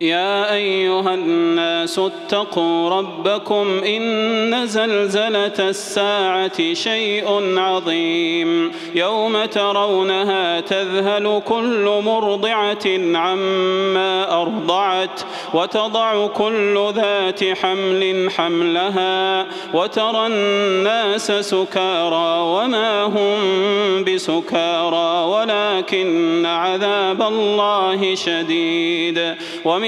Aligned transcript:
يا 0.00 0.54
أيها 0.54 1.14
الناس 1.14 1.98
اتقوا 1.98 2.90
ربكم 2.90 3.80
إن 3.86 4.66
زلزلة 4.66 5.68
الساعة 5.68 6.74
شيء 6.74 7.58
عظيم 7.58 8.72
يوم 8.94 9.44
ترونها 9.44 10.60
تذهل 10.60 11.42
كل 11.44 12.00
مرضعة 12.04 12.86
عما 13.14 14.42
أرضعت 14.42 15.20
وتضع 15.54 16.26
كل 16.26 16.92
ذات 16.94 17.44
حمل 17.44 18.30
حملها 18.30 19.46
وترى 19.74 20.26
الناس 20.26 21.32
سكارى 21.32 22.40
وما 22.40 23.02
هم 23.02 23.38
بسكارى 24.04 25.24
ولكن 25.26 26.46
عذاب 26.46 27.22
الله 27.22 28.14
شديد 28.14 29.34
ومن 29.64 29.87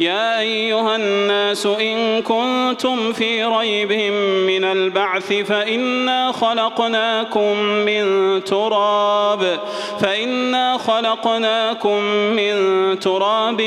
يا 0.00 0.40
أيها 0.40 0.96
الناس 0.96 1.66
إن 1.66 2.22
كنتم 2.22 3.12
في 3.12 3.44
ريب 3.44 3.92
من 4.46 4.64
البعث 4.64 5.32
فإنا 5.32 6.32
خلقناكم 6.32 7.58
من 7.62 8.04
تراب 8.44 9.60
فإنا 10.00 10.78
خلقناكم 10.78 12.02
من 12.36 12.54
تراب 12.98 13.60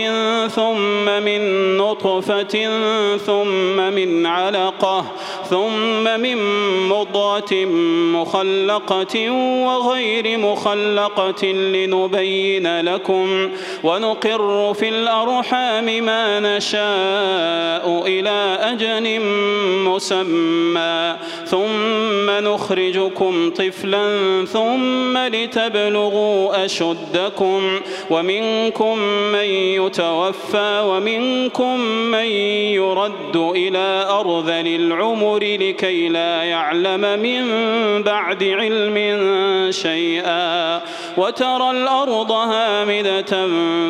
ثم 0.55 1.23
من 1.23 1.77
نطفة 1.77 2.69
ثم 3.17 3.93
من 3.93 4.25
علقة 4.25 5.05
ثم 5.49 6.03
من 6.19 6.37
مضغة 6.89 7.65
مخلقة 8.13 9.29
وغير 9.65 10.37
مخلقة 10.37 11.45
لنبين 11.45 12.81
لكم 12.81 13.49
ونقر 13.83 14.73
في 14.73 14.89
الأرحام 14.89 15.85
ما 15.85 16.16
نشاء 16.39 17.85
إلى 18.07 18.37
أجل 18.61 19.05
مسمى. 19.89 21.15
ثم 21.45 22.27
نخرجكم 22.29 23.49
طفلا 23.49 24.05
ثم 24.45 25.17
لتبلغوا 25.17 26.65
أشدكم. 26.65 27.79
ومنكم 28.09 28.99
من 29.33 29.49
يتوفى 29.79 30.81
ومنكم 30.89 31.79
من 32.11 32.29
يرد 32.79 33.35
إلى 33.35 33.87
أرذل 34.09 34.67
العمر 34.67 35.39
لكي 35.43 36.09
لا 36.09 36.43
يعلم 36.43 37.01
من 37.19 37.43
بعد 38.03 38.43
علم 38.43 38.97
شيئا. 39.71 40.81
وترى 41.17 41.71
الأرض 41.71 42.31
هامدة 42.31 43.33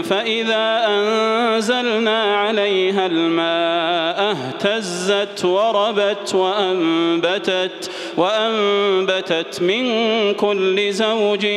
فإذا 0.10 0.86
أنزلنا 0.88 2.17
عليها 2.24 3.06
الماء 3.06 4.32
اهتزت 4.32 5.46
وربت 5.46 6.36
وأنبتت 6.36 7.92
وأنبتت 8.18 9.62
من 9.62 10.34
كل 10.34 10.92
زوج 10.92 11.48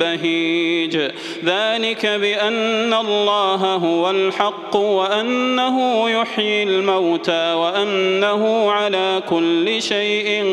بهيج. 0.00 0.96
ذلك 1.44 2.06
بأن 2.06 2.94
الله 2.94 3.74
هو 3.74 4.10
الحق 4.10 4.76
وأنه 4.76 6.10
يحيي 6.10 6.62
الموتى 6.62 7.52
وأنه 7.52 8.70
على 8.70 9.22
كل 9.28 9.82
شيء 9.82 10.44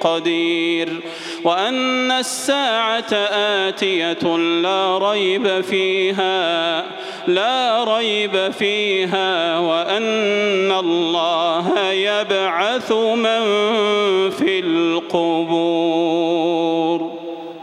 قدير. 0.00 0.88
وأن 1.44 2.10
الساعة 2.10 3.14
آتية 3.68 4.36
لا 4.36 4.98
ريب 4.98 5.60
فيها 5.60 6.83
لا 7.26 7.84
ريب 7.96 8.52
فيها 8.58 9.58
وأن 9.58 10.72
الله 10.72 11.90
يبعث 11.92 12.92
من 12.92 13.40
في 14.30 14.58
القبور. 14.58 16.24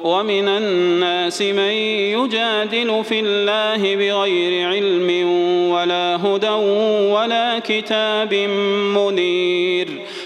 ومن 0.03 0.47
الناس 0.47 1.41
من 1.41 1.71
يجادل 2.17 3.03
في 3.03 3.19
الله 3.19 3.95
بغير 3.95 4.67
علم 4.67 5.29
ولا 5.71 6.19
هدى 6.25 6.49
ولا 7.13 7.59
كتاب 7.59 8.33
منير. 8.97 9.87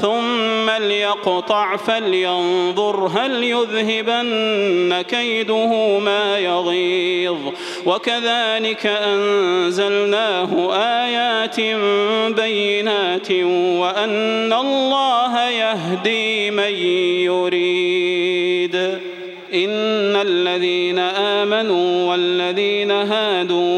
ثم 0.00 0.70
ليقطع 0.84 1.76
فلينظر 1.76 3.06
هل 3.06 3.44
يذهبن 3.44 5.04
كيده 5.08 5.98
ما 5.98 6.38
يغيظ. 6.38 7.38
وكذلك 7.86 8.86
أنزلناه 8.86 10.72
آيات 10.74 11.60
بينات 12.40 13.30
وأن 13.80 14.52
الله 14.52 15.48
يهدي 15.48 16.50
من 16.50 16.74
يريد. 17.24 18.74
إن 19.54 20.16
الذين 20.16 20.98
آمنوا 20.98 22.10
والذين 22.10 22.90
هادوا 22.90 23.77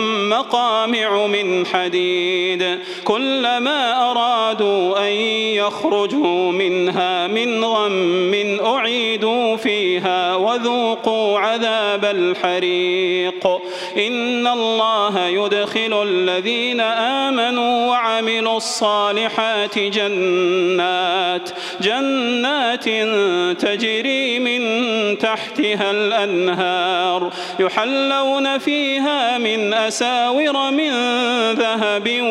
مقامع 0.31 1.27
من 1.27 1.65
حديد. 1.65 2.79
كلما 3.03 4.11
أرادوا 4.11 5.07
أن 5.07 5.13
يخرجوا 5.61 6.51
منها 6.51 7.27
من 7.27 7.63
غم 7.63 8.59
أعيدوا 8.65 9.55
فيها 9.55 10.35
وذوقوا 10.35 11.39
عذاب 11.39 12.05
الحريق. 12.05 13.30
إن 13.97 14.47
الله 14.47 15.27
يدخل 15.27 16.03
الذين 16.07 16.81
آمنوا 16.81 17.87
وعملوا 17.87 18.57
الصالحات 18.57 19.79
جنات 19.79 21.49
جنات 21.81 22.89
تجري 23.61 24.39
من 24.39 24.61
تحتها 25.17 25.91
الأنهار 25.91 27.31
يحلون 27.59 28.57
فيها 28.57 29.37
من 29.37 29.73
أساور 29.73 30.71
من 30.71 30.91
ذهب 31.51 32.21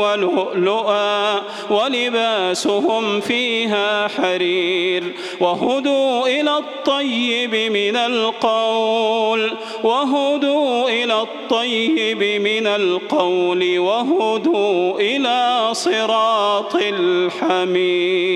ولؤلؤا. 0.00 1.43
ولباسهم 1.70 3.20
فيها 3.20 4.08
حرير 4.08 5.12
وهدوا 5.40 6.26
إلى 6.26 6.58
الطيب 6.58 7.54
من 7.72 7.96
القول 7.96 9.52
وهدوا 9.82 10.88
إلى 10.88 11.22
الطيب 11.22 12.40
من 12.42 12.66
القول 12.66 13.78
وهدوا 13.78 15.00
إلى 15.00 15.68
صراط 15.72 16.74
الحميد 16.74 18.34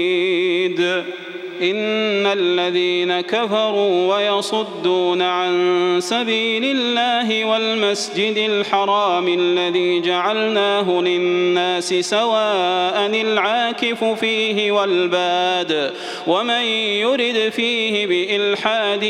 إن 1.63 2.27
الذين 2.27 3.21
كفروا 3.21 4.17
ويصدون 4.17 5.23
عن 5.23 5.99
سبيل 6.03 6.65
الله 6.65 7.45
والمسجد 7.45 8.37
الحرام 8.37 9.29
الذي 9.29 10.01
جعلناه 10.01 11.01
للناس 11.01 11.95
سواء 11.95 13.07
العاكف 13.07 14.05
فيه 14.05 14.73
والباد 14.73 15.93
ومن 16.27 16.63
يرد 17.03 17.53
فيه 17.57 18.07
بإلحاد 18.07 19.05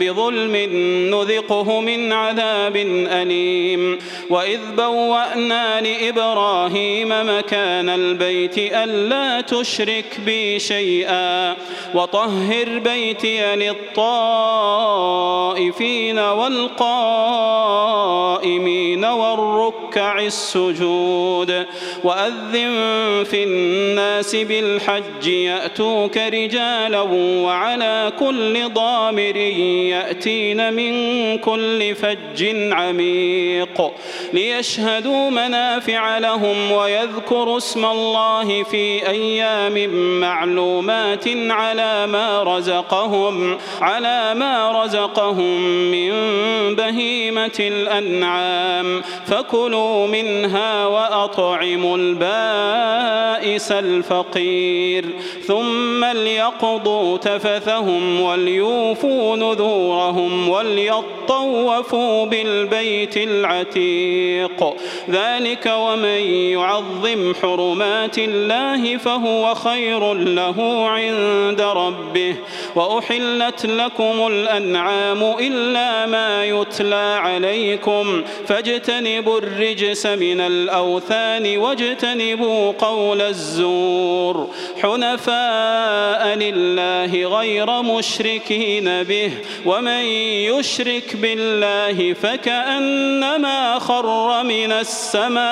بظلم 0.00 0.56
نذقه 1.14 1.80
من 1.80 2.12
عذاب 2.12 2.76
أليم 3.10 3.98
وإذ 4.30 4.60
بوأنا 4.76 5.80
لإبراهيم 5.80 7.08
مكان 7.08 7.88
البيت 7.88 8.58
ألا 8.58 9.40
تشرك 9.40 10.20
بي 10.26 10.58
شيئا 10.58 11.56
وطهر 11.94 12.78
بيتي 12.78 13.56
للطائفين 13.56 14.08
والقائمين 16.18 16.74
والركع 19.04 20.20
السجود 20.20 21.66
وأذن 22.04 23.24
في 23.24 23.44
الناس 23.44 24.36
بالحج 24.36 25.26
يأتوك 25.26 26.16
رجالا 26.16 27.00
وعلى 27.44 28.12
كل 28.18 28.68
ضامر 28.68 29.36
يأتين 29.36 30.72
من 30.72 30.94
كل 31.38 31.94
فج 31.94 32.44
عميق 32.72 33.92
ليشهدوا 34.32 35.30
منافع 35.30 36.18
لهم 36.18 36.72
ويذكروا 36.72 37.56
اسم 37.56 37.84
الله 37.84 38.62
في 38.62 39.08
أيام 39.08 39.88
معلومات 40.20 41.28
على 41.64 42.06
ما 42.06 42.42
رزقهم 42.42 43.58
على 43.80 44.34
ما 44.34 44.84
رزقهم 44.84 45.60
من 45.90 46.10
بهيمة 46.74 47.58
الأنعام. 47.60 49.02
فكلوا 49.26 50.06
منها 50.06 50.86
وأطعموا 50.86 51.96
البائس 51.96 53.72
الفقير. 53.72 55.04
ثم 55.46 56.04
ليقضوا 56.04 57.16
تفثهم 57.16 58.20
وليوفوا 58.20 59.36
نذورهم 59.36 60.48
وليطوفوا 60.48 62.26
بالبيت 62.26 63.16
العتيق. 63.16 64.74
ذلك 65.10 65.72
ومن 65.78 66.20
يعظم 66.52 67.34
حرمات 67.42 68.18
الله 68.18 68.96
فهو 68.96 69.54
خير 69.54 70.14
له 70.14 70.88
عند 70.88 71.53
ربه 71.60 72.36
وأحلت 72.74 73.66
لكم 73.66 74.26
الأنعام 74.26 75.22
إلا 75.22 76.06
ما 76.06 76.44
يتلى 76.74 77.20
عليكم 77.22 78.24
فاجتنبوا 78.48 79.38
الرجس 79.38 80.06
من 80.06 80.40
الأوثان 80.40 81.58
واجتنبوا 81.58 82.72
قول 82.72 83.22
الزور 83.22 84.50
حنفاء 84.82 86.26
لله 86.26 87.38
غير 87.38 87.82
مشركين 87.82 89.02
به 89.02 89.30
ومن 89.66 90.04
يشرك 90.50 91.16
بالله 91.16 92.12
فكأنما 92.12 93.78
خر 93.78 94.42
من 94.42 94.72
السماء 94.72 95.44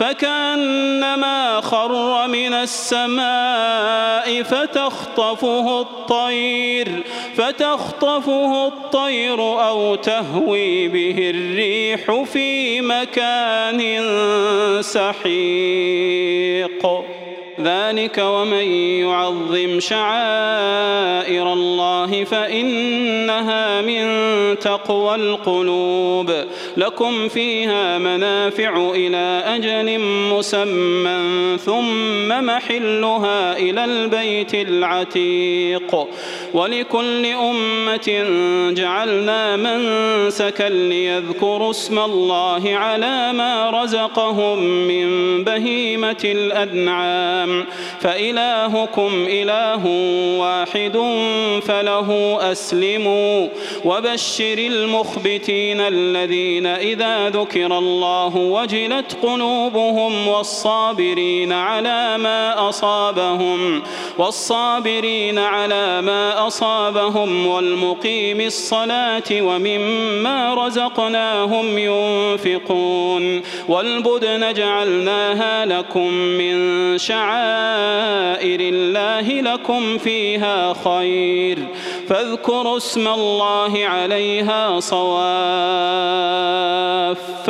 فكأنما 0.00 1.60
خر 1.60 2.28
من 2.28 2.54
السماء 2.54 4.42
فتخطفه 4.42 5.80
الطير 5.80 7.02
فتخطفه 7.36 8.66
الطير 8.66 9.19
أو 9.28 9.94
تهوي 9.94 10.88
به 10.88 11.30
الريح 11.34 12.22
في 12.22 12.80
مكان 12.80 14.02
سحيق. 14.82 16.40
ذلك 17.64 18.18
ومن 18.18 18.64
يعظم 19.04 19.80
شعائر 19.80 21.52
الله 21.52 22.24
فإنها 22.24 23.80
من 23.80 24.04
تقوى 24.58 25.14
القلوب. 25.14 26.30
لكم 26.76 27.28
فيها 27.28 27.98
منافع 27.98 28.90
إلى 28.94 29.42
أجل 29.46 30.00
مسمى 30.34 31.58
ثم 31.58 32.28
محلها 32.28 33.56
إلى 33.58 33.84
البيت 33.84 34.54
العتيق. 34.54 36.08
ولكل 36.54 37.26
أمة 37.26 38.24
جعلنا 38.76 39.56
منسكا 39.56 40.68
ليذكروا 40.68 41.70
اسم 41.70 41.98
الله 41.98 42.62
على 42.76 43.32
ما 43.32 43.82
رزقهم 43.82 44.58
من 44.88 45.08
بهيمة 45.44 46.22
الأنعام. 46.24 47.49
الأنعام 47.50 47.66
فإلهكم 48.00 49.26
إله 49.28 49.86
واحد 50.40 50.96
فله 51.62 52.38
أسلموا. 52.52 53.48
وبشر 53.84 54.58
المخبتين 54.58 55.80
الذين 55.80 56.66
إذا 56.66 57.28
ذكر 57.28 57.78
الله 57.78 58.36
وجلت 58.36 59.16
قلوبهم 59.22 60.28
والصابرين 60.28 61.52
على 61.52 62.18
ما 62.18 62.68
أصابهم 62.68 63.82
والصابرين 64.18 65.38
على 65.38 66.00
ما 66.02 66.46
أصابهم 66.46 67.46
والمقيم 67.46 68.40
الصلاة 68.40 69.30
ومما 69.32 70.66
رزقناهم 70.66 71.78
ينفقون. 71.78 73.42
والبدن 73.68 74.52
جعلناها 74.52 75.66
لكم 75.66 76.12
من 76.12 76.98
شعائر 76.98 77.39
الله 79.20 79.40
لكم 79.40 79.98
فيها 79.98 80.74
خير 80.84 81.58
فاذكروا 82.08 82.76
اسم 82.76 83.08
الله 83.08 83.86
عليها 83.86 84.80
صواف 84.80 86.20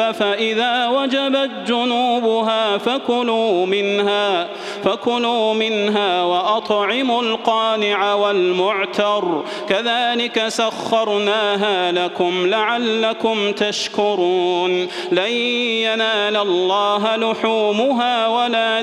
فإذا 0.00 0.88
وجبت 0.88 1.50
جنوبها 1.66 2.78
فكلوا 2.78 3.66
منها 3.66 4.48
فكلوا 4.84 5.54
منها 5.54 6.22
وأطعموا 6.22 7.22
القانع 7.22 8.14
والمعتر 8.14 9.44
كذلك 9.68 10.48
سخرناها 10.48 11.92
لكم 11.92 12.46
لعلكم 12.46 13.52
تشكرون 13.52 14.88
لن 15.12 15.32
ينال 15.82 16.36
الله 16.36 17.16
لحومها 17.16 18.28
ولا 18.28 18.82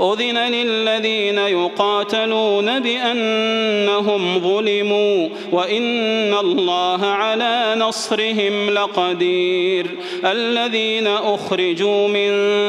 أذن 0.00 0.38
للذين 0.38 1.38
يقاتلون 1.38 2.80
بأنهم 2.80 4.40
ظلموا 4.40 5.28
وإن 5.52 6.34
الله 6.34 7.06
على 7.06 7.74
نصرهم 7.78 8.70
لقدير 8.70 9.86
الذين 10.24 11.06
أخرجوا 11.06 12.08
من 12.08 12.28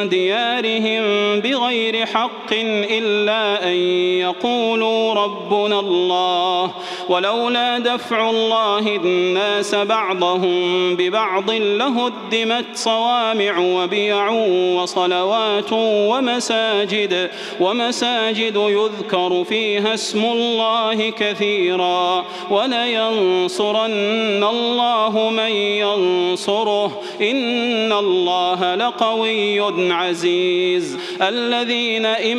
ديارهم 0.10 1.04
بغير 1.40 2.06
حق 2.06 2.54
إلا 2.92 3.64
أن 3.64 3.76
يقولوا 4.20 5.14
ربنا 5.14 5.80
الله 5.80 6.72
ولولا 7.10 7.80
دفع 7.80 8.30
الله 8.30 8.96
الناس 8.96 9.76
بعضهم 9.76 10.96
ببعض 10.96 11.52
لهدمت 11.52 12.66
صوامع 12.74 13.60
وبيع 13.60 14.30
وصلوات 14.76 15.74
ومساجد 15.74 17.17
ومساجد 17.60 18.56
يذكر 18.56 19.44
فيها 19.44 19.94
اسم 19.94 20.26
الله 20.26 21.10
كثيرا 21.10 22.26
ولينصرن 22.50 24.44
الله 24.44 25.30
من 25.30 25.52
ينصره. 25.52 27.02
إن 27.22 27.94
الله 27.94 28.76
لقوي 28.76 29.60
عزيز. 29.94 30.98
الذين 31.22 32.06
إن 32.06 32.38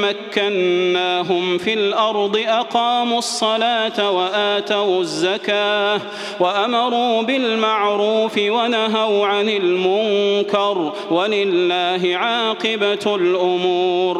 مكناهم 0.00 1.58
في 1.58 1.74
الأرض 1.74 2.36
أقاموا 2.46 3.18
الصلاة 3.18 4.10
وآتوا 4.10 5.00
الزكاة 5.00 6.00
وأمروا 6.40 7.22
بالمعروف 7.22 8.38
ونهوا 8.38 9.26
عن 9.26 9.48
المنكر. 9.48 10.92
ولله 11.10 12.16
عاقبة 12.16 13.16
الأمور. 13.16 14.19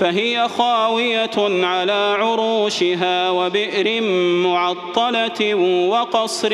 فهي 0.00 0.48
خاوية 0.58 1.64
على 1.66 2.16
عروشها 2.18 3.30
وبئر 3.30 4.02
معطلة 4.42 5.54
وقصر 5.88 6.50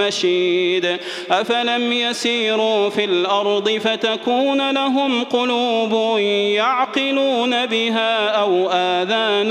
مشيد. 0.00 0.96
أفلم 1.30 1.92
يسيروا 1.92 2.88
في 2.88 3.04
الأرض 3.04 3.70
فتكون 3.70 4.70
لهم 4.70 5.24
قلوب 5.24 6.18
يعقلون 6.18 7.66
بها 7.66 8.28
أو 8.28 8.70
آذان 8.70 9.50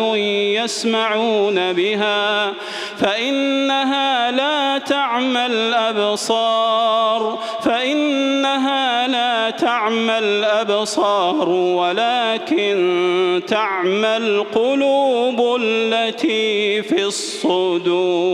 يسمعون 0.63 1.74
بها. 1.74 2.53
فإنها 2.98 4.32
لا 4.32 4.77
تعمى 4.77 5.46
الأبصار 5.46 7.39
فإنها 7.63 9.08
لا 9.08 9.50
تعمى 9.50 10.17
الأبصار 10.17 11.50
ولكن 11.50 13.02
تعمى 13.48 14.17
القلوب 14.17 15.57
التي 15.62 16.81
في 16.81 17.03
الصدور. 17.03 18.33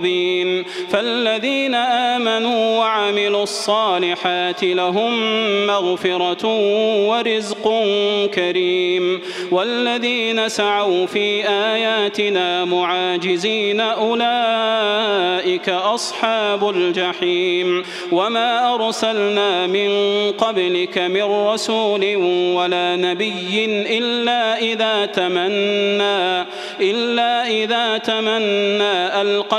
مبين. 0.00 0.64
فالذين 0.90 1.74
آمنوا 1.74 2.78
وعملوا 2.78 3.42
الصالحات 3.42 4.64
لهم 4.64 5.12
مغفرة 5.66 6.46
ورزق 7.08 7.84
كريم. 8.34 9.20
والذين 9.50 10.48
سعوا 10.48 11.06
في 11.06 11.48
آياتنا 11.48 12.64
معاجزين 12.64 13.80
أولئك 13.80 15.68
أصحاب 15.68 16.70
الجحيم. 16.70 17.82
وما 18.12 18.74
أرسلنا 18.74 19.66
من 19.66 19.90
قبلك 20.32 20.98
من 20.98 21.22
رسول 21.22 22.16
ولا 22.56 22.96
نبي 22.96 23.64
إلا 23.98 24.58
إذا 24.58 25.06
تمنى 25.06 26.46
إلا 26.80 27.46
إذا 27.46 27.98
تمنى 27.98 29.20
ألقى 29.20 29.58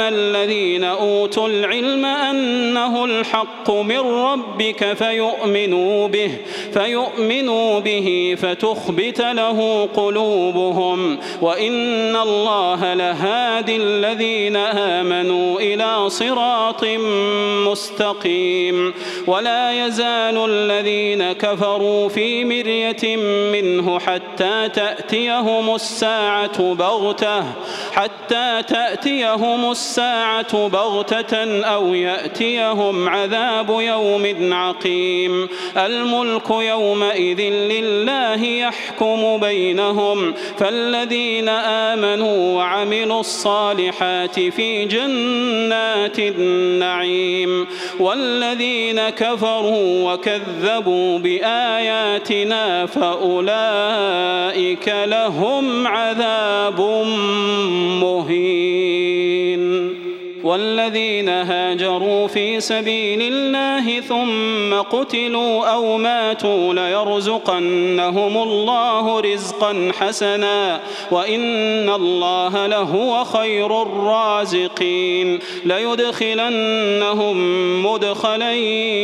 الذين 0.00 0.84
أوتوا 0.84 1.48
العلم 1.48 2.04
أنه 2.04 3.04
الحق 3.04 3.70
من 3.70 3.98
ربك 3.98 4.92
فيؤمنوا 4.92 6.08
به 6.08 6.30
فيؤمنوا 6.72 7.80
به 7.80 8.36
فتخبت 8.42 9.20
له 9.20 9.88
قلوبهم. 9.96 11.18
وإن 11.42 12.16
الله 12.16 12.94
لهادي 12.94 13.76
الذين 13.76 14.56
آمنوا 14.56 15.60
إلى 15.60 16.10
صراط 16.10 16.84
مستقيم. 17.66 18.94
ولا 19.26 19.86
يزال 19.86 20.50
الذين 20.50 21.32
كفروا 21.32 22.08
في 22.08 22.44
مرية 22.44 23.16
منه 23.52 23.98
حتى 23.98 24.68
تأتيهم 24.74 25.74
الساعة 25.74 26.74
بغتة 26.74 27.44
حتى 27.92 28.62
تأتيهم 28.68 29.59
الساعة 29.64 30.68
بغتة 30.68 31.64
أو 31.64 31.94
يأتيهم 31.94 33.08
عذاب 33.08 33.70
يوم 33.70 34.52
عقيم. 34.52 35.48
الملك 35.76 36.50
يومئذ 36.50 37.40
لله 37.40 38.44
يحكم 38.44 39.36
بينهم. 39.36 40.34
فالذين 40.58 41.48
آمنوا 41.48 42.56
وعملوا 42.56 43.20
الصالحات 43.20 44.40
في 44.40 44.84
جنات 44.84 46.18
النعيم. 46.18 47.66
والذين 48.00 49.08
كفروا 49.08 50.12
وكذبوا 50.12 51.18
بآياتنا 51.18 52.86
فأولئك 52.86 54.94
لهم 55.04 55.86
عذاب 55.86 56.80
مهين. 58.00 59.49
والذين 60.44 61.28
هاجروا 61.28 62.26
في 62.26 62.60
سبيل 62.60 63.22
الله 63.22 64.00
ثم 64.00 64.74
قتلوا 64.74 65.66
أو 65.66 65.96
ماتوا 65.96 66.74
ليرزقنهم 66.74 68.42
الله 68.42 69.20
رزقا 69.20 69.92
حسنا 69.98 70.80
وإن 71.10 71.90
الله 71.90 72.66
لهو 72.66 73.24
خير 73.24 73.82
الرازقين 73.82 75.38
ليدخلنهم 75.64 77.36
مدخلا 77.86 78.54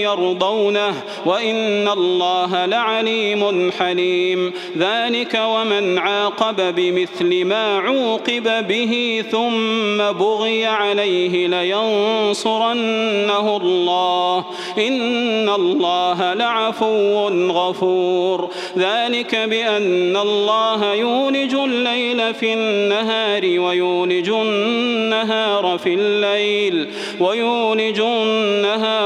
يرضونه 0.00 0.94
وإن 1.26 1.88
الله 1.88 2.66
لعليم 2.66 3.72
حليم 3.78 4.52
ذلك 4.78 5.40
ومن 5.44 5.98
عاقب 5.98 6.74
بمثل 6.74 7.44
ما 7.44 7.78
عوقب 7.78 8.66
به 8.68 9.24
ثم 9.30 10.12
بغي 10.12 10.66
عليه 10.66 11.25
عليه 11.26 11.46
لينصرنه 11.46 13.56
الله. 13.56 14.44
إن 14.78 15.48
الله 15.48 16.34
لعفو 16.34 17.28
غفور. 17.50 18.50
ذلك 18.78 19.36
بأن 19.36 20.16
الله 20.16 20.94
يولج 20.94 21.54
الليل 21.54 22.34
في 22.34 22.54
النهار 22.54 23.42
ويولج 23.44 24.28
النهار 24.28 25.78
في 25.78 25.94
الليل 25.94 26.88
ويولج 27.20 28.00
النهار 28.00 29.05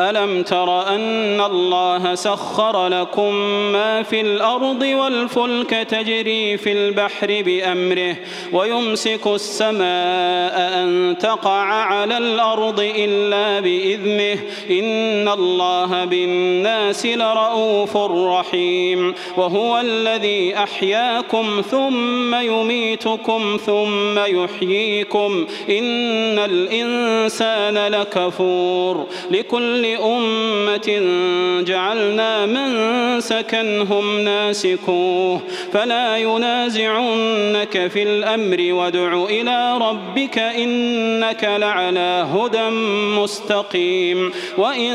ألم 0.00 0.42
تر 0.42 0.88
أن 0.88 1.40
الله 1.40 2.14
سخر 2.14 2.88
لكم 2.88 3.34
ما 3.72 4.02
في 4.02 4.20
الأرض 4.20 4.82
والفلك 4.82 5.70
تجري 5.70 6.56
في 6.56 6.72
البحر 6.72 7.26
بأمره 7.42 8.16
ويمسك 8.52 9.26
السماء 9.26 10.82
أن 10.82 11.16
تقع 11.20 11.62
على 11.62 12.18
الأرض 12.18 12.80
إلا 12.80 13.60
بإذنه 13.60 14.40
إن 14.70 15.28
الله 15.28 16.04
بالناس 16.04 17.06
لرؤوف 17.06 17.96
رحيم 18.10 19.14
وهو 19.36 19.80
الذي 19.80 20.56
أحياكم 20.56 21.62
ثم 21.70 22.34
يميتكم 22.34 23.58
ثم 23.66 24.18
يحييكم 24.18 25.46
إن 25.70 26.38
الإنسان 26.38 27.78
لكفور 27.92 29.06
لكل 29.30 29.83
كل 29.84 30.02
أمة 30.02 30.88
جعلنا 31.62 32.46
من 32.46 32.70
سكنهم 33.20 34.20
ناسكوه 34.20 35.40
فلا 35.72 36.16
ينازعنك 36.16 37.86
في 37.92 38.02
الأمر 38.02 38.72
وادع 38.72 39.24
إلى 39.24 39.78
ربك 39.78 40.38
إنك 40.38 41.44
لعلى 41.44 42.26
هدى 42.34 42.68
مستقيم. 43.20 44.32
وإن 44.58 44.94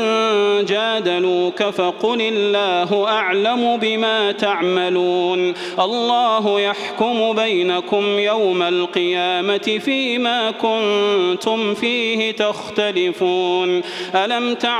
جادلوك 0.68 1.62
فقل 1.62 2.20
الله 2.20 3.08
أعلم 3.08 3.76
بما 3.76 4.32
تعملون. 4.32 5.54
الله 5.78 6.60
يحكم 6.60 7.32
بينكم 7.32 8.18
يوم 8.18 8.62
القيامة 8.62 9.80
فيما 9.84 10.50
كنتم 10.50 11.74
فيه 11.74 12.30
تختلفون. 12.32 13.82
ألم 14.14 14.54
تعلم 14.54 14.79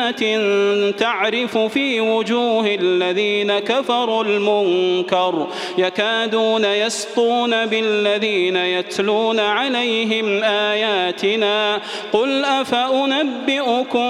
جنات 0.01 0.99
تعرف 0.99 1.57
في 1.57 2.01
وجوه 2.01 2.77
الذين 2.81 3.59
كفروا 3.59 4.23
المنكر. 4.23 5.47
يكادون 5.77 6.65
يسطون 6.65 7.65
بالذين 7.65 8.55
يتلون 8.55 9.39
عليهم 9.39 10.43
آياتنا. 10.43 11.81
قل 12.13 12.45
أفأنبئكم 12.45 14.09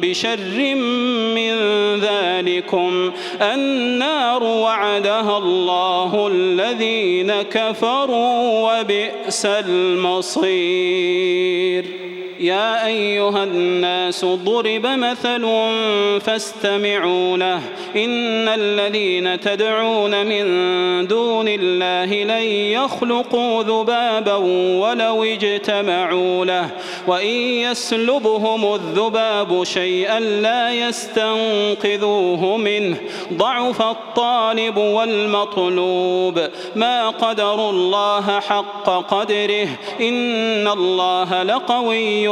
بشر 0.00 0.74
من 1.34 1.54
ذلكم؟ 2.00 3.12
النار 3.42 4.42
وعدها 4.42 5.38
الله 5.38 6.30
الذين 6.32 7.32
كفروا 7.42 8.80
وبئس 8.80 9.46
المصير. 9.46 11.22
يا 12.42 12.86
أيها 12.86 13.44
الناس 13.44 14.24
ضرب 14.24 14.86
مثل 14.86 15.46
فاستمعوا 16.20 17.36
له. 17.36 17.60
إن 17.96 18.48
الذين 18.48 19.40
تدعون 19.40 20.26
من 20.26 20.44
دون 21.06 21.48
الله 21.48 22.24
لن 22.24 22.42
يخلقوا 22.46 23.62
ذبابا 23.62 24.34
ولو 24.80 25.24
اجتمعوا 25.24 26.44
له. 26.44 26.68
وإن 27.06 27.36
يسلبهم 27.36 28.74
الذباب 28.74 29.64
شيئا 29.64 30.20
لا 30.20 30.72
يستنقذوه 30.72 32.56
منه. 32.56 32.96
ضعف 33.32 33.82
الطالب 33.82 34.76
والمطلوب. 34.76 36.48
ما 36.76 37.08
قدروا 37.08 37.70
الله 37.70 38.40
حق 38.40 38.90
قدره. 39.10 39.68
إن 40.00 40.68
الله 40.68 41.42
لقوي 41.42 42.31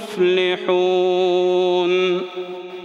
تفلحون 0.00 1.92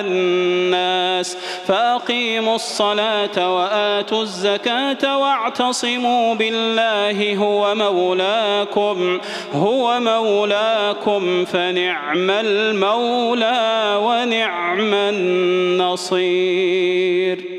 الناس 0.00 1.36
فأقيموا 1.66 2.54
الصلاة 2.54 3.56
وآتوا 3.56 4.22
الزكاة 4.22 5.18
واعتصموا 5.18 6.34
بالله 6.34 7.36
هو 7.36 7.74
مولاكم 7.74 9.20
هو 9.54 10.00
مولاكم 10.00 11.44
فنعم 11.44 12.30
المولى 12.30 13.98
ونعم 14.02 14.94
النصير. 16.14 17.53